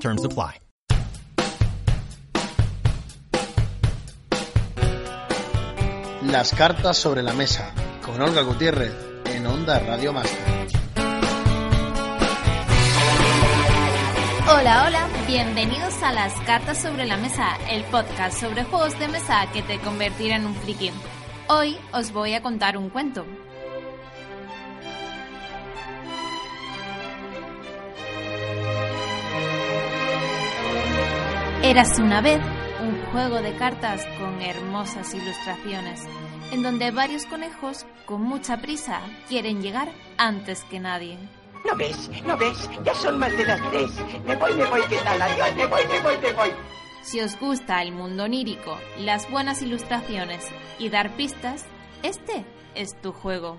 Terms 0.00 0.24
apply. 0.24 0.60
Las 6.30 6.52
cartas 6.52 6.96
sobre 6.96 7.22
la 7.22 7.32
mesa 7.32 7.72
con 8.04 8.20
Olga 8.20 8.42
Gutiérrez 8.42 8.92
en 9.26 9.46
Onda 9.46 9.78
Radio 9.78 10.12
Master. 10.12 10.38
Hola, 14.48 14.84
hola, 14.86 15.08
bienvenidos 15.26 16.02
a 16.02 16.12
Las 16.12 16.32
Cartas 16.42 16.78
sobre 16.78 17.06
la 17.06 17.16
Mesa, 17.16 17.56
el 17.70 17.84
podcast 17.84 18.40
sobre 18.40 18.64
juegos 18.64 18.98
de 18.98 19.08
mesa 19.08 19.46
que 19.52 19.62
te 19.62 19.78
convertirá 19.78 20.36
en 20.36 20.46
un 20.46 20.54
friki. 20.54 20.90
Hoy 21.48 21.76
os 21.92 22.12
voy 22.12 22.34
a 22.34 22.42
contar 22.42 22.76
un 22.76 22.90
cuento. 22.90 23.24
Eras 31.66 31.98
una 31.98 32.20
vez 32.20 32.40
un 32.80 33.04
juego 33.06 33.42
de 33.42 33.56
cartas 33.56 34.06
con 34.20 34.40
hermosas 34.40 35.12
ilustraciones, 35.14 36.00
en 36.52 36.62
donde 36.62 36.92
varios 36.92 37.26
conejos 37.26 37.86
con 38.04 38.22
mucha 38.22 38.58
prisa 38.58 39.00
quieren 39.28 39.60
llegar 39.60 39.88
antes 40.16 40.62
que 40.70 40.78
nadie. 40.78 41.18
¿No 41.64 41.74
ves? 41.74 42.08
¿No 42.24 42.36
ves? 42.36 42.70
Ya 42.84 42.94
son 42.94 43.18
más 43.18 43.36
de 43.36 43.46
las 43.46 43.60
tres. 43.72 43.90
Me 44.24 44.36
voy, 44.36 44.54
me 44.54 44.64
voy, 44.66 44.80
¿qué 44.88 44.98
tal? 44.98 45.20
Adiós, 45.20 45.56
me 45.56 45.66
voy, 45.66 45.82
me 45.88 46.00
voy, 46.02 46.18
me 46.18 46.32
voy. 46.34 46.50
Si 47.02 47.20
os 47.20 47.36
gusta 47.40 47.82
el 47.82 47.90
mundo 47.90 48.22
onírico, 48.22 48.78
las 48.98 49.28
buenas 49.28 49.60
ilustraciones 49.60 50.46
y 50.78 50.88
dar 50.88 51.16
pistas, 51.16 51.64
este 52.04 52.44
es 52.76 52.94
tu 53.02 53.10
juego. 53.10 53.58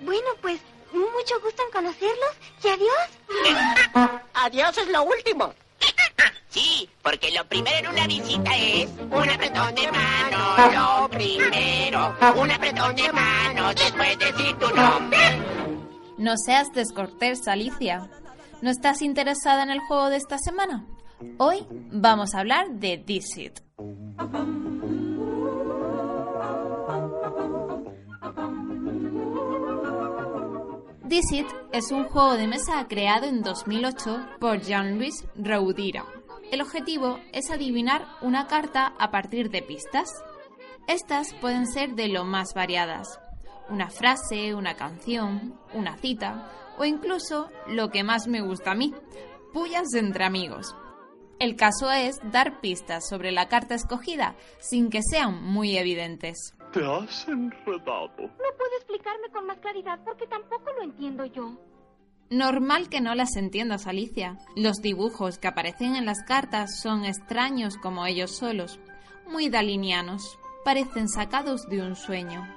Bueno, 0.00 0.28
pues 0.40 0.58
mucho 0.94 1.38
gusto 1.42 1.62
en 1.66 1.70
conocerlos 1.70 2.34
y 2.64 2.68
adiós. 2.68 4.20
Adiós 4.32 4.78
es 4.78 4.88
lo 4.88 5.02
último. 5.02 5.52
Sí, 6.48 6.86
porque 7.02 7.30
lo 7.32 7.44
primero 7.46 7.88
en 7.88 7.88
una 7.88 8.06
visita 8.06 8.56
es 8.56 8.88
un 9.10 9.28
apretón 9.28 9.74
de 9.74 9.90
mano. 9.90 11.00
Lo 11.00 11.08
primero, 11.08 12.14
un 12.36 12.50
apretón 12.50 12.94
de 12.94 13.12
mano. 13.12 13.68
Después 13.74 14.18
decir 14.18 14.56
tu 14.58 14.74
nombre. 14.74 15.18
No 16.18 16.36
seas 16.36 16.68
descortés, 16.72 17.48
Alicia. 17.48 18.08
¿No 18.60 18.70
estás 18.70 19.02
interesada 19.02 19.64
en 19.64 19.70
el 19.70 19.80
juego 19.80 20.08
de 20.08 20.16
esta 20.16 20.38
semana? 20.38 20.86
Hoy 21.38 21.66
vamos 21.90 22.34
a 22.34 22.40
hablar 22.40 22.70
de 22.70 22.96
Dixit. 22.98 23.60
Dixit 31.04 31.46
es 31.72 31.90
un 31.90 32.04
juego 32.04 32.34
de 32.34 32.46
mesa 32.46 32.86
creado 32.88 33.26
en 33.26 33.42
2008 33.42 34.26
por 34.40 34.60
Jean-Louis 34.60 35.24
Raudira. 35.36 36.04
El 36.52 36.60
objetivo 36.60 37.18
es 37.32 37.50
adivinar 37.50 38.06
una 38.20 38.46
carta 38.46 38.92
a 38.98 39.10
partir 39.10 39.48
de 39.48 39.62
pistas. 39.62 40.10
Estas 40.86 41.32
pueden 41.40 41.66
ser 41.66 41.94
de 41.94 42.08
lo 42.08 42.26
más 42.26 42.52
variadas. 42.52 43.18
Una 43.70 43.88
frase, 43.88 44.54
una 44.54 44.76
canción, 44.76 45.58
una 45.72 45.96
cita 45.96 46.52
o 46.76 46.84
incluso 46.84 47.48
lo 47.68 47.88
que 47.88 48.04
más 48.04 48.28
me 48.28 48.42
gusta 48.42 48.72
a 48.72 48.74
mí, 48.74 48.92
pullas 49.54 49.94
entre 49.94 50.26
amigos. 50.26 50.76
El 51.38 51.56
caso 51.56 51.90
es 51.90 52.20
dar 52.30 52.60
pistas 52.60 53.08
sobre 53.08 53.32
la 53.32 53.48
carta 53.48 53.74
escogida 53.74 54.36
sin 54.58 54.90
que 54.90 55.00
sean 55.02 55.42
muy 55.42 55.78
evidentes. 55.78 56.54
Te 56.74 56.84
has 56.84 57.28
enredado. 57.28 58.18
¿Me 58.18 58.52
puede 58.58 58.76
explicarme 58.76 59.30
con 59.32 59.46
más 59.46 59.58
claridad? 59.58 60.00
Porque 60.04 60.26
tampoco 60.26 60.70
lo 60.76 60.82
entiendo 60.82 61.24
yo. 61.24 61.56
Normal 62.32 62.88
que 62.88 63.02
no 63.02 63.14
las 63.14 63.36
entiendas, 63.36 63.86
Alicia. 63.86 64.38
Los 64.56 64.80
dibujos 64.80 65.36
que 65.36 65.48
aparecen 65.48 65.96
en 65.96 66.06
las 66.06 66.22
cartas 66.22 66.80
son 66.80 67.04
extraños 67.04 67.76
como 67.76 68.06
ellos 68.06 68.30
solos, 68.34 68.80
muy 69.30 69.50
dalinianos, 69.50 70.38
parecen 70.64 71.10
sacados 71.10 71.68
de 71.68 71.82
un 71.82 71.94
sueño. 71.94 72.48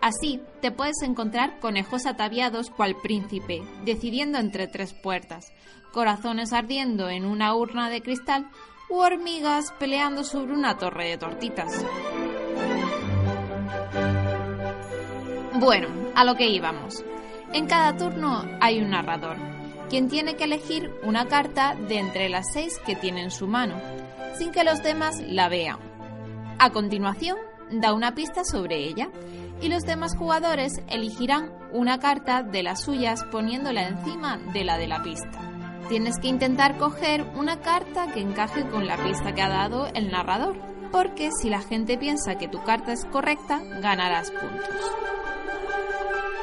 Así, 0.00 0.40
te 0.60 0.72
puedes 0.72 1.02
encontrar 1.02 1.60
conejos 1.60 2.04
ataviados 2.06 2.70
cual 2.70 2.96
príncipe, 3.00 3.62
decidiendo 3.84 4.38
entre 4.38 4.66
tres 4.66 4.92
puertas, 4.92 5.52
corazones 5.92 6.52
ardiendo 6.52 7.08
en 7.08 7.24
una 7.24 7.54
urna 7.54 7.90
de 7.90 8.02
cristal 8.02 8.50
u 8.90 8.96
hormigas 8.96 9.72
peleando 9.78 10.24
sobre 10.24 10.52
una 10.52 10.78
torre 10.78 11.10
de 11.10 11.18
tortitas. 11.18 11.72
Bueno, 15.60 15.86
a 16.16 16.24
lo 16.24 16.34
que 16.34 16.48
íbamos. 16.48 17.04
En 17.54 17.66
cada 17.66 17.94
turno 17.98 18.44
hay 18.60 18.80
un 18.80 18.90
narrador, 18.90 19.36
quien 19.90 20.08
tiene 20.08 20.36
que 20.36 20.44
elegir 20.44 20.90
una 21.02 21.26
carta 21.28 21.74
de 21.74 21.98
entre 21.98 22.30
las 22.30 22.50
seis 22.50 22.80
que 22.86 22.96
tiene 22.96 23.22
en 23.22 23.30
su 23.30 23.46
mano, 23.46 23.74
sin 24.38 24.52
que 24.52 24.64
los 24.64 24.82
demás 24.82 25.20
la 25.20 25.50
vean. 25.50 25.76
A 26.58 26.70
continuación, 26.70 27.36
da 27.70 27.92
una 27.92 28.14
pista 28.14 28.42
sobre 28.44 28.76
ella 28.76 29.10
y 29.60 29.68
los 29.68 29.82
demás 29.82 30.16
jugadores 30.16 30.80
elegirán 30.88 31.52
una 31.72 31.98
carta 32.00 32.42
de 32.42 32.62
las 32.62 32.82
suyas 32.84 33.22
poniéndola 33.24 33.86
encima 33.86 34.38
de 34.38 34.64
la 34.64 34.78
de 34.78 34.88
la 34.88 35.02
pista. 35.02 35.38
Tienes 35.90 36.18
que 36.18 36.28
intentar 36.28 36.78
coger 36.78 37.26
una 37.34 37.60
carta 37.60 38.10
que 38.12 38.20
encaje 38.20 38.66
con 38.66 38.86
la 38.86 38.96
pista 38.96 39.34
que 39.34 39.42
ha 39.42 39.50
dado 39.50 39.88
el 39.94 40.10
narrador, 40.10 40.56
porque 40.90 41.30
si 41.32 41.50
la 41.50 41.60
gente 41.60 41.98
piensa 41.98 42.36
que 42.36 42.48
tu 42.48 42.62
carta 42.62 42.92
es 42.92 43.04
correcta, 43.04 43.60
ganarás 43.80 44.30
puntos. 44.30 45.21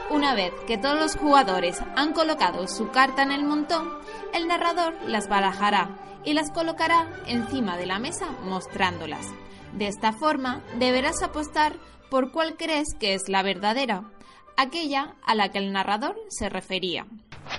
Una 0.09 0.33
vez 0.33 0.53
que 0.65 0.77
todos 0.77 0.99
los 0.99 1.15
jugadores 1.15 1.81
han 1.95 2.13
colocado 2.13 2.67
su 2.67 2.89
carta 2.89 3.21
en 3.21 3.31
el 3.31 3.43
montón, 3.43 3.89
el 4.33 4.47
narrador 4.47 4.95
las 5.05 5.29
barajará 5.29 5.89
y 6.25 6.33
las 6.33 6.51
colocará 6.51 7.07
encima 7.27 7.77
de 7.77 7.85
la 7.85 7.99
mesa 7.99 8.27
mostrándolas. 8.43 9.27
De 9.73 9.87
esta 9.87 10.11
forma, 10.11 10.63
deberás 10.79 11.21
apostar 11.21 11.73
por 12.09 12.31
cuál 12.31 12.57
crees 12.57 12.95
que 12.99 13.13
es 13.13 13.29
la 13.29 13.43
verdadera, 13.43 14.03
aquella 14.57 15.15
a 15.23 15.35
la 15.35 15.49
que 15.49 15.59
el 15.59 15.71
narrador 15.71 16.15
se 16.29 16.49
refería. 16.49 17.05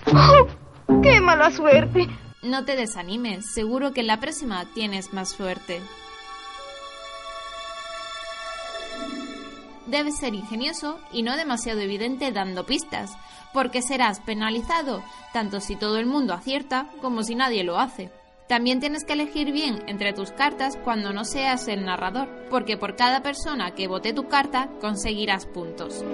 ¡Oh! 0.06 0.46
¡Qué 1.02 1.20
mala 1.20 1.52
suerte! 1.52 2.08
No 2.42 2.64
te 2.64 2.74
desanimes, 2.74 3.52
seguro 3.52 3.92
que 3.92 4.00
en 4.00 4.08
la 4.08 4.18
próxima 4.18 4.64
tienes 4.74 5.12
más 5.12 5.28
suerte. 5.28 5.80
Debes 9.90 10.18
ser 10.18 10.34
ingenioso 10.34 11.00
y 11.12 11.22
no 11.22 11.36
demasiado 11.36 11.80
evidente 11.80 12.30
dando 12.30 12.64
pistas, 12.64 13.10
porque 13.52 13.82
serás 13.82 14.20
penalizado 14.20 15.02
tanto 15.32 15.58
si 15.58 15.74
todo 15.74 15.98
el 15.98 16.06
mundo 16.06 16.32
acierta 16.32 16.86
como 17.00 17.24
si 17.24 17.34
nadie 17.34 17.64
lo 17.64 17.76
hace. 17.76 18.12
También 18.46 18.78
tienes 18.78 19.04
que 19.04 19.14
elegir 19.14 19.50
bien 19.50 19.82
entre 19.88 20.12
tus 20.12 20.30
cartas 20.30 20.78
cuando 20.84 21.12
no 21.12 21.24
seas 21.24 21.66
el 21.66 21.84
narrador, 21.84 22.28
porque 22.50 22.76
por 22.76 22.94
cada 22.94 23.20
persona 23.22 23.72
que 23.72 23.88
vote 23.88 24.12
tu 24.12 24.28
carta 24.28 24.68
conseguirás 24.80 25.46
puntos. 25.46 26.04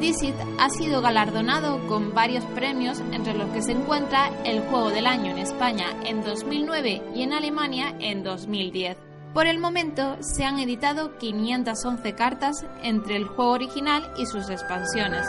Dixit 0.00 0.36
ha 0.58 0.70
sido 0.70 1.02
galardonado 1.02 1.86
con 1.86 2.14
varios 2.14 2.44
premios 2.46 3.00
entre 3.12 3.34
los 3.34 3.50
que 3.50 3.60
se 3.60 3.72
encuentra 3.72 4.30
el 4.44 4.60
Juego 4.62 4.88
del 4.88 5.06
Año 5.06 5.32
en 5.32 5.38
España 5.38 5.88
en 6.06 6.22
2009 6.22 7.02
y 7.14 7.22
en 7.24 7.34
Alemania 7.34 7.94
en 8.00 8.22
2010. 8.22 9.09
Por 9.32 9.46
el 9.46 9.60
momento 9.60 10.16
se 10.20 10.44
han 10.44 10.58
editado 10.58 11.16
511 11.18 12.14
cartas 12.14 12.66
entre 12.82 13.14
el 13.14 13.26
juego 13.26 13.52
original 13.52 14.12
y 14.16 14.26
sus 14.26 14.50
expansiones. 14.50 15.24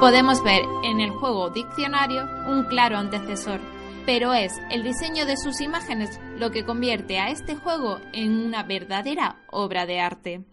Podemos 0.00 0.42
ver 0.42 0.62
en 0.82 1.00
el 1.00 1.10
juego 1.10 1.50
Diccionario 1.50 2.28
un 2.48 2.64
claro 2.64 2.98
antecesor, 2.98 3.60
pero 4.04 4.34
es 4.34 4.52
el 4.68 4.82
diseño 4.82 5.24
de 5.24 5.36
sus 5.36 5.60
imágenes 5.60 6.18
lo 6.36 6.50
que 6.50 6.64
convierte 6.64 7.20
a 7.20 7.28
este 7.28 7.54
juego 7.54 8.00
en 8.12 8.46
una 8.46 8.64
verdadera 8.64 9.36
obra 9.46 9.86
de 9.86 10.00
arte. 10.00 10.51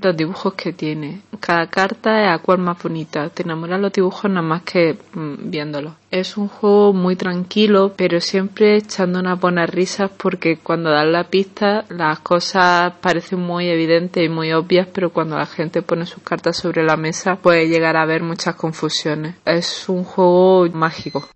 Los 0.00 0.16
dibujos 0.16 0.54
que 0.54 0.72
tiene. 0.72 1.22
Cada 1.40 1.66
carta 1.68 2.22
es 2.22 2.28
a 2.28 2.42
cual 2.42 2.58
más 2.58 2.82
bonita. 2.82 3.28
Te 3.28 3.42
enamoran 3.42 3.82
los 3.82 3.92
dibujos 3.92 4.30
nada 4.30 4.42
más 4.42 4.62
que 4.62 4.96
mm, 5.14 5.50
viéndolos. 5.50 5.94
Es 6.10 6.36
un 6.36 6.48
juego 6.48 6.92
muy 6.92 7.16
tranquilo, 7.16 7.94
pero 7.96 8.20
siempre 8.20 8.76
echando 8.76 9.20
unas 9.20 9.40
buenas 9.40 9.70
risas 9.70 10.10
porque 10.16 10.58
cuando 10.58 10.90
das 10.90 11.06
la 11.06 11.24
pista 11.24 11.84
las 11.88 12.18
cosas 12.20 12.94
parecen 13.00 13.40
muy 13.40 13.68
evidentes 13.68 14.24
y 14.24 14.28
muy 14.28 14.52
obvias, 14.52 14.88
pero 14.92 15.10
cuando 15.10 15.38
la 15.38 15.46
gente 15.46 15.82
pone 15.82 16.06
sus 16.06 16.22
cartas 16.22 16.56
sobre 16.56 16.82
la 16.82 16.96
mesa 16.96 17.36
puede 17.36 17.68
llegar 17.68 17.96
a 17.96 18.02
haber 18.02 18.22
muchas 18.22 18.56
confusiones. 18.56 19.36
Es 19.44 19.88
un 19.88 20.04
juego 20.04 20.66
mágico. 20.72 21.28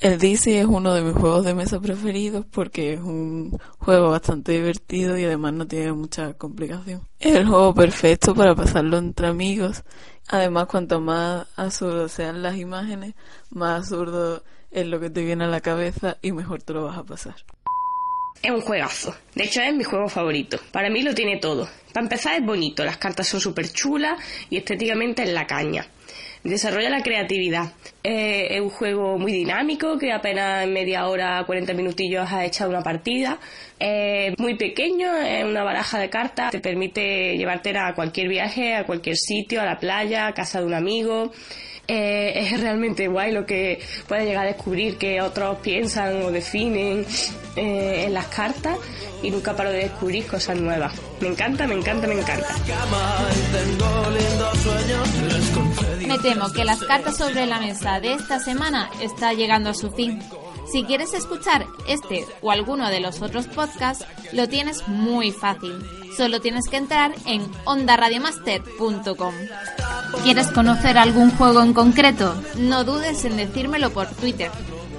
El 0.00 0.18
DC 0.18 0.58
es 0.58 0.64
uno 0.64 0.94
de 0.94 1.02
mis 1.02 1.12
juegos 1.12 1.44
de 1.44 1.52
mesa 1.52 1.78
preferidos 1.78 2.46
porque 2.50 2.94
es 2.94 3.00
un 3.00 3.58
juego 3.76 4.08
bastante 4.08 4.52
divertido 4.52 5.18
y 5.18 5.24
además 5.24 5.52
no 5.52 5.66
tiene 5.66 5.92
mucha 5.92 6.32
complicación. 6.32 7.06
Es 7.18 7.34
el 7.34 7.46
juego 7.46 7.74
perfecto 7.74 8.34
para 8.34 8.54
pasarlo 8.54 8.96
entre 8.96 9.26
amigos. 9.26 9.84
Además, 10.28 10.68
cuanto 10.68 11.02
más 11.02 11.46
absurdo 11.54 12.08
sean 12.08 12.42
las 12.42 12.56
imágenes, 12.56 13.14
más 13.50 13.80
absurdo 13.80 14.42
es 14.70 14.86
lo 14.86 15.00
que 15.00 15.10
te 15.10 15.22
viene 15.22 15.44
a 15.44 15.48
la 15.48 15.60
cabeza 15.60 16.16
y 16.22 16.32
mejor 16.32 16.62
te 16.62 16.72
lo 16.72 16.84
vas 16.84 16.96
a 16.96 17.04
pasar. 17.04 17.34
Es 18.42 18.50
un 18.50 18.62
juegazo. 18.62 19.14
De 19.34 19.44
hecho, 19.44 19.60
es 19.60 19.74
mi 19.74 19.84
juego 19.84 20.08
favorito. 20.08 20.58
Para 20.72 20.88
mí 20.88 21.02
lo 21.02 21.14
tiene 21.14 21.36
todo. 21.36 21.68
Para 21.92 22.04
empezar, 22.04 22.40
es 22.40 22.46
bonito. 22.46 22.86
Las 22.86 22.96
cartas 22.96 23.28
son 23.28 23.38
súper 23.38 23.70
chulas 23.70 24.18
y 24.48 24.56
estéticamente 24.56 25.24
es 25.24 25.28
la 25.28 25.46
caña 25.46 25.86
desarrolla 26.44 26.90
la 26.90 27.02
creatividad. 27.02 27.72
Eh, 28.02 28.48
es 28.50 28.60
un 28.60 28.70
juego 28.70 29.18
muy 29.18 29.32
dinámico 29.32 29.98
que 29.98 30.12
apenas 30.12 30.64
en 30.64 30.72
media 30.72 31.06
hora, 31.06 31.42
40 31.44 31.74
minutillos 31.74 32.30
has 32.30 32.44
echado 32.44 32.70
una 32.70 32.82
partida. 32.82 33.38
Es 33.78 34.38
muy 34.38 34.56
pequeño, 34.56 35.16
es 35.16 35.44
una 35.44 35.62
baraja 35.62 35.98
de 35.98 36.10
cartas, 36.10 36.50
te 36.50 36.60
permite 36.60 37.36
llevarte 37.36 37.76
a 37.76 37.94
cualquier 37.94 38.28
viaje, 38.28 38.74
a 38.74 38.84
cualquier 38.84 39.16
sitio, 39.16 39.60
a 39.60 39.64
la 39.64 39.78
playa, 39.78 40.26
a 40.26 40.34
casa 40.34 40.60
de 40.60 40.66
un 40.66 40.74
amigo. 40.74 41.32
Eh, 41.92 42.46
es 42.52 42.60
realmente 42.60 43.08
guay 43.08 43.32
lo 43.32 43.44
que 43.44 43.80
puedes 44.06 44.24
llegar 44.24 44.44
a 44.44 44.48
descubrir 44.52 44.96
que 44.96 45.20
otros 45.20 45.58
piensan 45.58 46.22
o 46.22 46.30
definen 46.30 47.04
eh, 47.56 48.04
en 48.06 48.14
las 48.14 48.26
cartas 48.26 48.78
y 49.24 49.30
nunca 49.30 49.56
paro 49.56 49.72
de 49.72 49.78
descubrir 49.78 50.24
cosas 50.26 50.56
nuevas. 50.60 50.92
Me 51.20 51.28
encanta, 51.28 51.66
me 51.66 51.74
encanta, 51.74 52.06
me 52.06 52.14
encanta. 52.14 52.46
Me 56.10 56.18
temo 56.18 56.50
que 56.50 56.64
las 56.64 56.82
cartas 56.82 57.18
sobre 57.18 57.46
la 57.46 57.60
mesa 57.60 58.00
de 58.00 58.14
esta 58.14 58.40
semana 58.40 58.90
está 59.00 59.32
llegando 59.32 59.70
a 59.70 59.74
su 59.74 59.92
fin. 59.92 60.18
Si 60.66 60.82
quieres 60.82 61.14
escuchar 61.14 61.66
este 61.86 62.26
o 62.42 62.50
alguno 62.50 62.88
de 62.88 62.98
los 62.98 63.22
otros 63.22 63.46
podcasts, 63.46 64.04
lo 64.32 64.48
tienes 64.48 64.88
muy 64.88 65.30
fácil. 65.30 65.72
Solo 66.16 66.40
tienes 66.40 66.68
que 66.68 66.78
entrar 66.78 67.14
en 67.26 67.48
ondaradiomaster.com. 67.64 69.34
¿Quieres 70.24 70.48
conocer 70.48 70.98
algún 70.98 71.30
juego 71.30 71.62
en 71.62 71.72
concreto? 71.72 72.34
No 72.56 72.82
dudes 72.82 73.24
en 73.24 73.36
decírmelo 73.36 73.90
por 73.90 74.08
Twitter, 74.08 74.50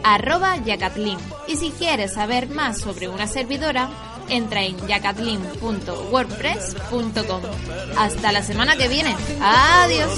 arroba 0.05 0.63
yacatlin. 0.63 1.17
Y 1.45 1.57
si 1.57 1.71
quieres 1.71 2.13
saber 2.13 2.47
más 2.47 2.79
sobre 2.79 3.09
una 3.09 3.27
servidora, 3.27 3.89
entra 4.29 4.63
en 4.63 4.77
yacatlin.wordpress.com. 4.87 7.41
Hasta 7.97 8.31
la 8.31 8.43
semana 8.43 8.77
que 8.77 8.87
viene. 8.87 9.13
Adiós. 9.41 10.11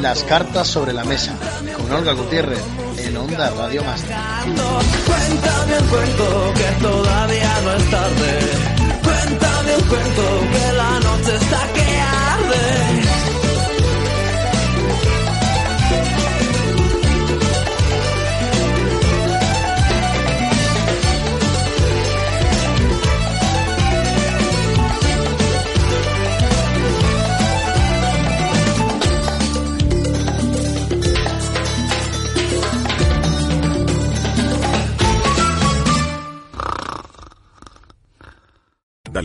Las 0.00 0.22
cartas 0.24 0.66
sobre 0.68 0.92
la 0.92 1.04
mesa 1.04 1.34
con 1.76 1.92
Olga 1.92 2.12
Gutiérrez 2.12 2.60
en 2.98 3.16
Onda 3.16 3.50
Radio 3.50 3.82
Master. 3.84 4.16
Cuéntame 5.06 5.78
un 5.78 5.86
cuento 5.88 6.52
que 6.54 6.64
todavía 6.82 7.60
no 7.64 7.72
es 7.72 7.90
tarde. 7.90 8.38
Cuéntame 9.02 9.76
un 9.76 9.82
cuento 9.82 10.40
que 10.52 10.72
la 10.72 11.00
noche 11.00 11.38